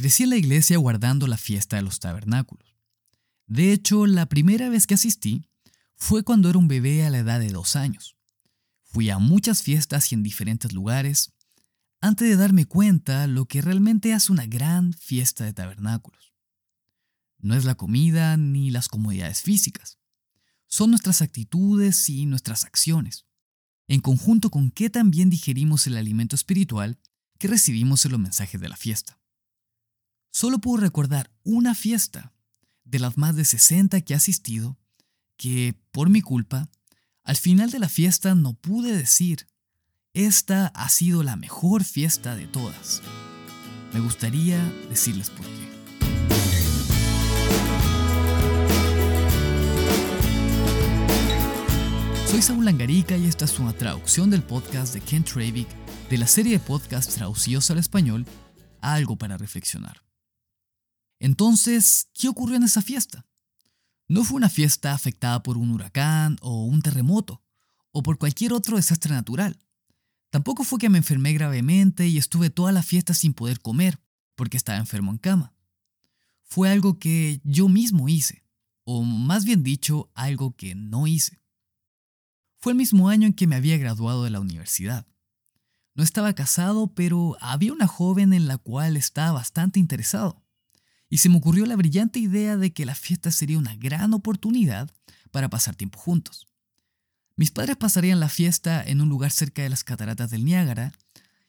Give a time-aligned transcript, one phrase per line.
[0.00, 2.74] Crecí en la iglesia guardando la fiesta de los tabernáculos.
[3.46, 5.44] De hecho, la primera vez que asistí
[5.94, 8.16] fue cuando era un bebé a la edad de dos años.
[8.82, 11.34] Fui a muchas fiestas y en diferentes lugares
[12.00, 16.32] antes de darme cuenta lo que realmente hace una gran fiesta de tabernáculos.
[17.36, 19.98] No es la comida ni las comodidades físicas,
[20.66, 23.26] son nuestras actitudes y nuestras acciones,
[23.86, 26.98] en conjunto con qué también digerimos el alimento espiritual
[27.38, 29.19] que recibimos en los mensajes de la fiesta.
[30.30, 32.32] Solo puedo recordar una fiesta
[32.84, 34.78] de las más de 60 que he asistido
[35.36, 36.70] que, por mi culpa,
[37.24, 39.46] al final de la fiesta no pude decir,
[40.14, 43.02] esta ha sido la mejor fiesta de todas.
[43.92, 45.70] Me gustaría decirles por qué.
[52.26, 55.68] Soy Saúl Langarica y esta es una traducción del podcast de Kent Ravik
[56.08, 58.24] de la serie de podcasts traducidos al español
[58.80, 60.09] Algo para reflexionar.
[61.20, 63.26] Entonces, ¿qué ocurrió en esa fiesta?
[64.08, 67.44] No fue una fiesta afectada por un huracán o un terremoto
[67.92, 69.60] o por cualquier otro desastre natural.
[70.30, 74.00] Tampoco fue que me enfermé gravemente y estuve toda la fiesta sin poder comer
[74.34, 75.54] porque estaba enfermo en cama.
[76.42, 78.44] Fue algo que yo mismo hice,
[78.84, 81.40] o más bien dicho, algo que no hice.
[82.58, 85.06] Fue el mismo año en que me había graduado de la universidad.
[85.94, 90.42] No estaba casado, pero había una joven en la cual estaba bastante interesado.
[91.10, 94.90] Y se me ocurrió la brillante idea de que la fiesta sería una gran oportunidad
[95.30, 96.46] para pasar tiempo juntos.
[97.36, 100.92] Mis padres pasarían la fiesta en un lugar cerca de las cataratas del Niágara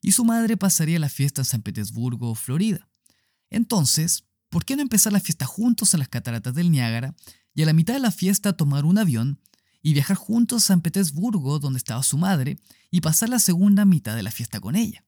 [0.00, 2.88] y su madre pasaría la fiesta en San Petersburgo, Florida.
[3.50, 7.14] Entonces, ¿por qué no empezar la fiesta juntos en las cataratas del Niágara
[7.54, 9.40] y a la mitad de la fiesta tomar un avión
[9.82, 12.58] y viajar juntos a San Petersburgo, donde estaba su madre,
[12.90, 15.04] y pasar la segunda mitad de la fiesta con ella.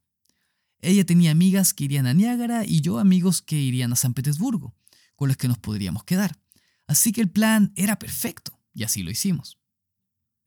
[0.82, 4.74] Ella tenía amigas que irían a Niágara y yo amigos que irían a San Petersburgo,
[5.16, 6.38] con los que nos podríamos quedar.
[6.86, 9.58] Así que el plan era perfecto, y así lo hicimos.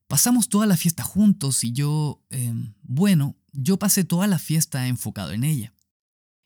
[0.08, 5.32] Pasamos toda la fiesta juntos y yo, em, bueno, yo pasé toda la fiesta enfocado
[5.32, 5.74] en ella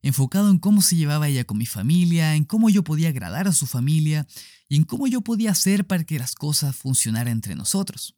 [0.01, 3.51] enfocado en cómo se llevaba ella con mi familia, en cómo yo podía agradar a
[3.51, 4.28] su familia
[4.69, 8.16] y en cómo yo podía hacer para que las cosas funcionaran entre nosotros.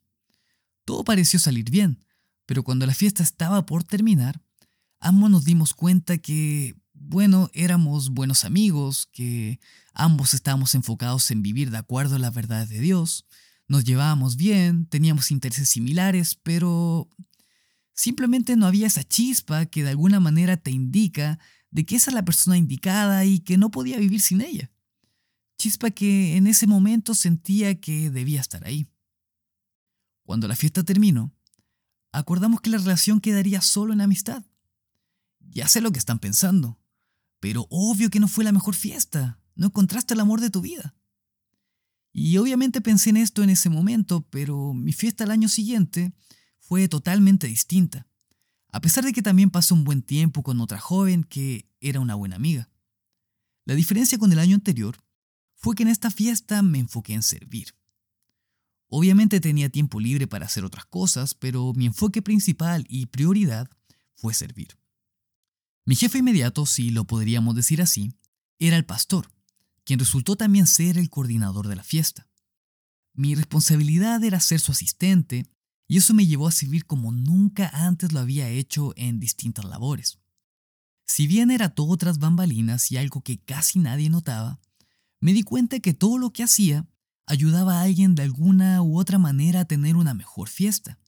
[0.86, 2.04] Todo pareció salir bien,
[2.46, 4.42] pero cuando la fiesta estaba por terminar,
[5.00, 9.60] ambos nos dimos cuenta que, bueno, éramos buenos amigos, que
[9.94, 13.26] ambos estábamos enfocados en vivir de acuerdo a la verdad de Dios,
[13.68, 17.08] nos llevábamos bien, teníamos intereses similares, pero
[17.94, 21.40] simplemente no había esa chispa que de alguna manera te indica
[21.70, 24.72] de que esa es la persona indicada y que no podía vivir sin ella.
[25.60, 28.88] Chispa que en ese momento sentía que debía estar ahí.
[30.24, 31.31] Cuando la fiesta terminó,
[32.12, 34.44] acordamos que la relación quedaría solo en amistad.
[35.52, 36.80] Ya sé lo que están pensando,
[37.40, 40.96] pero obvio que no fue la mejor fiesta, no encontraste el amor de tu vida.
[42.12, 46.14] Y obviamente pensé en esto en ese momento, pero mi fiesta al año siguiente
[46.60, 48.10] fue totalmente distinta
[48.72, 52.16] a pesar de que también pasó un buen tiempo con otra joven que era una
[52.16, 52.70] buena amiga.
[53.66, 54.98] La diferencia con el año anterior
[55.56, 57.76] fue que en esta fiesta me enfoqué en servir.
[58.88, 63.70] Obviamente tenía tiempo libre para hacer otras cosas, pero mi enfoque principal y prioridad
[64.16, 64.78] fue servir.
[65.90, 68.14] Mi jefe inmediato, si lo podríamos decir así,
[68.60, 69.34] era el pastor,
[69.86, 72.28] quien resultó también ser el coordinador de la fiesta.
[73.16, 75.48] Mi responsabilidad era ser su asistente
[75.88, 80.20] y eso me llevó a servir como nunca antes lo había hecho en distintas labores.
[81.08, 84.60] Si bien era todo tras bambalinas y algo que casi nadie notaba,
[85.20, 86.88] me di cuenta que todo lo que hacía
[87.26, 91.00] ayudaba a alguien de alguna u otra manera a tener una mejor fiesta.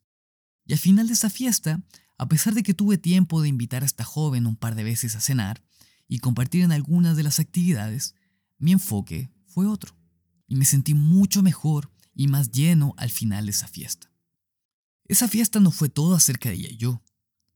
[0.66, 1.84] Y al final de esa fiesta,
[2.22, 5.16] a pesar de que tuve tiempo de invitar a esta joven un par de veces
[5.16, 5.64] a cenar
[6.08, 8.14] y compartir en algunas de las actividades,
[8.60, 9.98] mi enfoque fue otro.
[10.46, 14.12] Y me sentí mucho mejor y más lleno al final de esa fiesta.
[15.06, 17.02] Esa fiesta no fue todo acerca de ella y yo,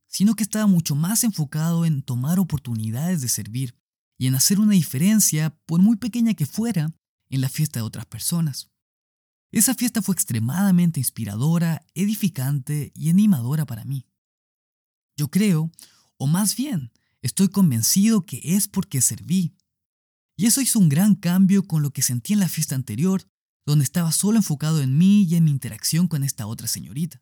[0.08, 3.76] sino que estaba mucho más enfocado en tomar oportunidades de servir
[4.18, 6.92] y en hacer una diferencia, por muy pequeña que fuera,
[7.30, 8.72] en la fiesta de otras personas.
[9.52, 14.08] Esa fiesta fue extremadamente inspiradora, edificante y animadora para mí.
[15.16, 15.72] Yo creo,
[16.18, 16.92] o más bien,
[17.22, 19.56] estoy convencido que es porque serví.
[20.38, 23.28] Y eso hizo un gran cambio con lo que sentí en la fiesta anterior,
[23.66, 27.22] donde estaba solo enfocado en mí y en mi interacción con esta otra señorita.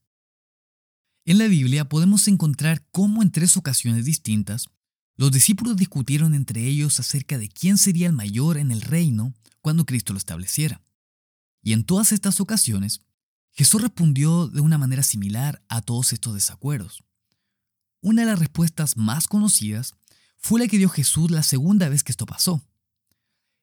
[1.25, 4.67] En la Biblia podemos encontrar cómo en tres ocasiones distintas
[5.15, 9.85] los discípulos discutieron entre ellos acerca de quién sería el mayor en el reino cuando
[9.85, 10.81] Cristo lo estableciera.
[11.61, 13.01] Y en todas estas ocasiones,
[13.51, 17.03] Jesús respondió de una manera similar a todos estos desacuerdos.
[18.03, 19.95] Una de las respuestas más conocidas
[20.37, 22.61] fue la que dio Jesús la segunda vez que esto pasó.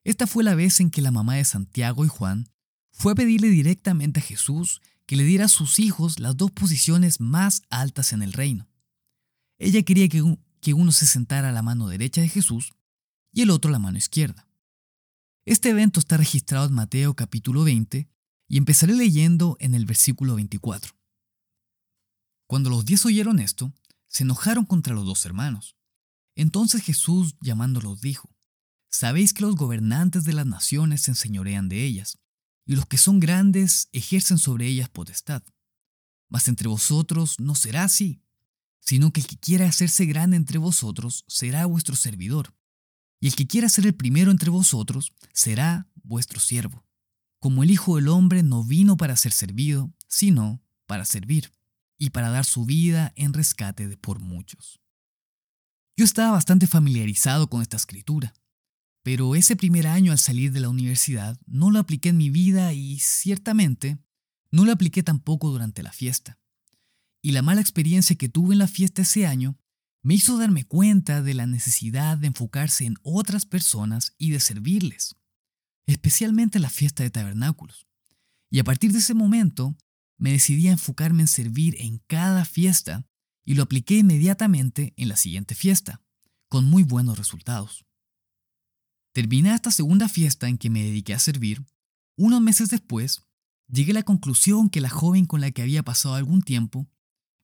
[0.03, 2.49] Esta fue la vez en que la mamá de Santiago y Juan
[2.91, 7.19] fue a pedirle directamente a Jesús que le diera a sus hijos las dos posiciones
[7.19, 8.67] más altas en el reino.
[9.59, 12.73] Ella quería que, uno se sentara a la mano derecha de Jesús
[13.31, 14.47] y el otro a la mano izquierda.
[15.45, 18.09] Este evento está registrado en Mateo capítulo 20
[18.47, 20.95] y empezaré leyendo en el versículo 24.
[22.47, 23.71] Cuando los diez oyeron esto,
[24.11, 25.77] se enojaron contra los dos hermanos.
[26.35, 28.29] Entonces Jesús, llamándolos, dijo,
[28.89, 32.19] Sabéis que los gobernantes de las naciones se enseñorean de ellas,
[32.65, 35.43] y los que son grandes ejercen sobre ellas potestad.
[36.27, 38.21] Mas entre vosotros no será así,
[38.81, 42.53] sino que el que quiera hacerse grande entre vosotros será vuestro servidor,
[43.21, 46.85] y el que quiera ser el primero entre vosotros será vuestro siervo.
[47.39, 51.51] Como el Hijo del Hombre no vino para ser servido, sino para servir,
[52.01, 54.81] y para dar su vida en rescate de por muchos.
[55.95, 58.33] Yo estaba bastante familiarizado con esta escritura,
[59.03, 62.73] pero ese primer año al salir de la universidad no lo apliqué en mi vida
[62.73, 63.99] y ciertamente
[64.49, 66.39] no lo apliqué tampoco durante la fiesta.
[67.21, 69.59] Y la mala experiencia que tuve en la fiesta ese año
[70.01, 75.17] me hizo darme cuenta de la necesidad de enfocarse en otras personas y de servirles,
[75.85, 77.85] especialmente en la fiesta de tabernáculos.
[78.49, 79.77] Y a partir de ese momento
[80.21, 83.07] me decidí a enfocarme en servir en cada fiesta
[83.43, 85.99] y lo apliqué inmediatamente en la siguiente fiesta,
[86.47, 87.87] con muy buenos resultados.
[89.13, 91.65] Terminada esta segunda fiesta en que me dediqué a servir,
[92.17, 93.23] unos meses después,
[93.67, 96.87] llegué a la conclusión que la joven con la que había pasado algún tiempo,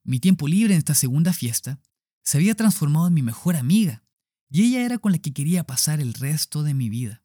[0.03, 1.81] mi tiempo libre en esta segunda fiesta,
[2.23, 4.03] se había transformado en mi mejor amiga,
[4.51, 7.23] y ella era con la que quería pasar el resto de mi vida.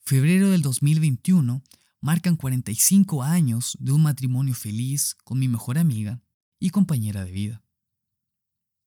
[0.00, 1.62] Febrero del 2021
[2.02, 6.20] marcan 45 años de un matrimonio feliz con mi mejor amiga
[6.58, 7.64] y compañera de vida.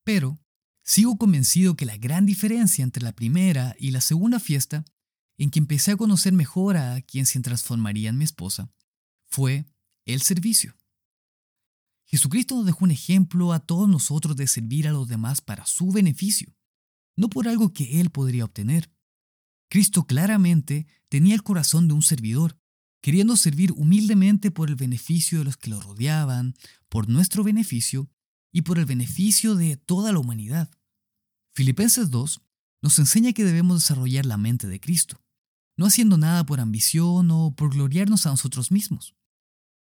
[0.04, 0.38] Pero
[0.84, 4.86] sigo convencido que la gran diferencia entre la primera y la segunda fiesta,
[5.38, 8.70] en que empecé a conocer mejor a quien se transformaría en mi esposa,
[9.26, 9.66] fue
[10.06, 10.76] el servicio.
[12.06, 15.92] Jesucristo nos dejó un ejemplo a todos nosotros de servir a los demás para su
[15.92, 16.54] beneficio,
[17.16, 18.92] no por algo que Él podría obtener.
[19.70, 22.60] Cristo claramente tenía el corazón de un servidor,
[23.06, 26.56] queriendo servir humildemente por el beneficio de los que lo rodeaban,
[26.90, 28.10] por nuestro beneficio
[28.52, 30.72] y por el beneficio de toda la humanidad.
[31.54, 32.42] Filipenses 2
[32.82, 35.22] nos enseña que debemos desarrollar la mente de Cristo,
[35.78, 39.14] no haciendo nada por ambición o por gloriarnos a nosotros mismos,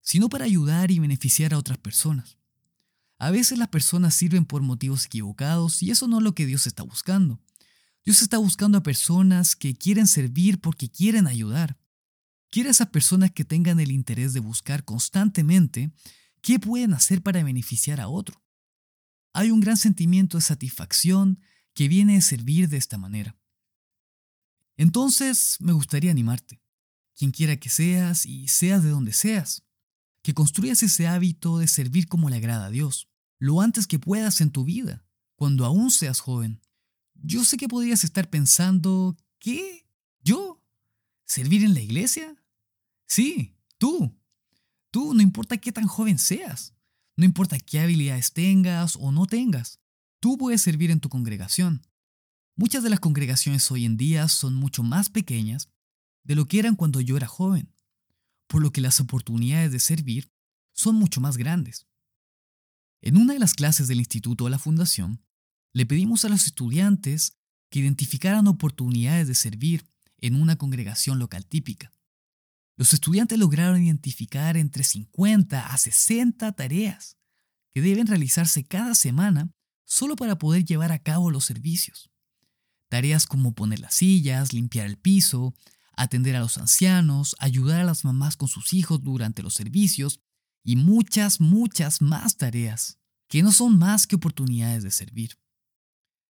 [0.02, 2.38] sino para ayudar y beneficiar a otras personas.
[3.18, 6.68] A veces las personas sirven por motivos equivocados y eso no es lo que Dios
[6.68, 7.42] está buscando.
[8.04, 11.80] Dios está buscando a personas que quieren servir porque quieren ayudar.
[12.50, 15.92] Quiere a personas que tengan el interés de buscar constantemente
[16.42, 18.46] qué pueden hacer para beneficiar a otro
[19.36, 21.42] hay un gran sentimiento de satisfacción
[21.74, 23.38] que viene de servir de esta manera.
[24.78, 26.64] Entonces, me gustaría animarte,
[27.14, 29.66] quien quiera que seas y seas de donde seas,
[30.24, 34.40] que construyas ese hábito de servir como le agrada a Dios, lo antes que puedas
[34.40, 35.06] en tu vida,
[35.36, 36.62] cuando aún seas joven.
[37.16, 39.86] Yo sé que podrías estar pensando, ¿qué?
[40.22, 40.55] ¿Yo?
[41.26, 42.36] ¿Servir en la iglesia?
[43.08, 44.16] Sí, tú.
[44.92, 46.76] Tú, no importa qué tan joven seas.
[47.18, 49.80] No importa qué habilidades tengas o no tengas,
[50.20, 51.88] tú puedes servir en tu congregación.
[52.58, 55.70] Muchas de las congregaciones hoy en día son mucho más pequeñas
[56.24, 57.74] de lo que eran cuando yo era joven,
[58.48, 60.32] por lo que las oportunidades de servir
[60.74, 61.88] son mucho más grandes.
[63.02, 65.24] En una de las clases del Instituto de la Fundación,
[65.74, 67.38] le pedimos a los estudiantes
[67.70, 69.86] que identificaran oportunidades de servir
[70.20, 71.92] en una congregación local típica.
[72.78, 77.18] Los estudiantes lograron identificar entre 50 a 60 tareas
[77.74, 79.52] que deben realizarse cada semana
[79.86, 82.10] solo para poder llevar a cabo los servicios.
[82.90, 85.54] Tareas como poner las sillas, limpiar el piso,
[85.96, 90.20] atender a los ancianos, ayudar a las mamás con sus hijos durante los servicios
[90.64, 95.40] y muchas, muchas más tareas que no son más que oportunidades de servir.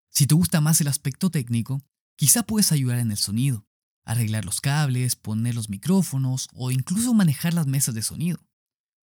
[0.09, 1.81] Si te gusta más el aspecto técnico,
[2.15, 3.67] quizá puedes ayudar en el sonido,
[4.05, 8.39] arreglar los cables, poner los micrófonos o incluso manejar las mesas de sonido.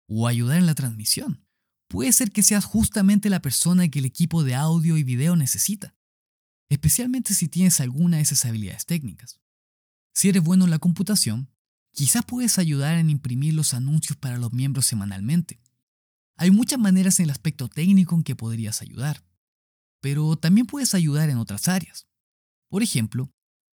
[0.07, 1.45] O ayudar en la transmisión.
[1.89, 5.95] Puede ser que seas justamente la persona que el equipo de audio y video necesita,
[6.71, 9.41] especialmente si tienes alguna de esas habilidades técnicas.
[10.15, 11.51] Si eres bueno en la computación,
[11.93, 15.61] quizás puedes ayudar en imprimir los anuncios para los miembros semanalmente.
[16.37, 19.23] Hay muchas maneras en el aspecto técnico en que podrías ayudar,
[20.01, 22.07] pero también puedes ayudar en otras áreas.
[22.69, 23.31] Por ejemplo,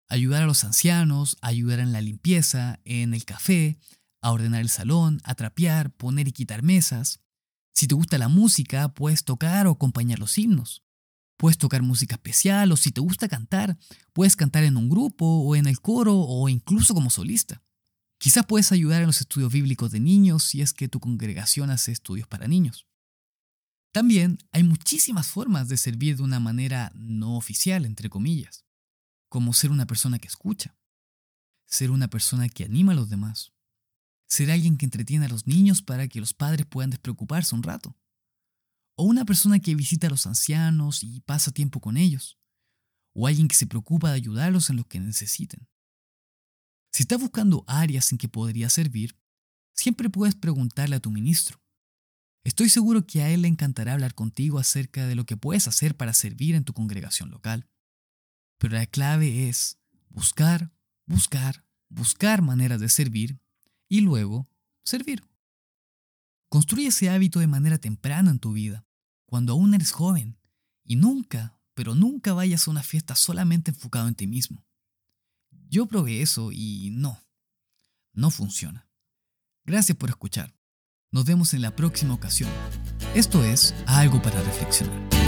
[0.08, 3.78] ayudar a los ancianos, ayudar en la limpieza, en el café,
[4.22, 7.20] a ordenar el salón, a trapear, poner y quitar mesas.
[7.74, 10.84] Si te gusta la música, puedes tocar o acompañar los himnos.
[11.38, 13.78] Puedes tocar música especial o si te gusta cantar,
[14.12, 17.62] puedes cantar en un grupo o en el coro o incluso como solista.
[18.20, 21.92] Quizás puedes ayudar en los estudios bíblicos de niños si es que tu congregación hace
[21.92, 22.88] estudios para niños.
[23.94, 28.66] También hay muchísimas formas de servir de una manera no oficial, entre comillas,
[29.30, 30.78] como ser una persona que escucha,
[31.66, 33.54] ser una persona que anima a los demás,
[34.28, 37.98] ser alguien que entretiene a los niños para que los padres puedan despreocuparse un rato,
[38.96, 42.40] o una persona que visita a los ancianos y pasa tiempo con ellos,
[43.14, 45.68] o alguien que se preocupa de ayudarlos en lo que necesiten.
[46.92, 49.20] Si estás buscando áreas en que podría servir,
[49.74, 51.62] siempre puedes preguntarle a tu ministro.
[52.44, 55.96] Estoy seguro que a él le encantará hablar contigo acerca de lo que puedes hacer
[55.96, 57.70] para servir en tu congregación local.
[58.58, 59.78] Pero la clave es
[60.10, 60.72] buscar,
[61.06, 63.40] buscar, buscar maneras de servir
[63.88, 64.48] y luego
[64.84, 65.24] servir.
[66.50, 68.86] Construye ese hábito de manera temprana en tu vida,
[69.26, 70.38] cuando aún eres joven,
[70.84, 74.66] y nunca, pero nunca vayas a una fiesta solamente enfocado en ti mismo.
[75.70, 77.22] Yo probé eso y no,
[78.14, 78.88] no funciona.
[79.66, 80.56] Gracias por escuchar.
[81.12, 82.50] Nos vemos en la próxima ocasión.
[83.14, 85.27] Esto es algo para reflexionar.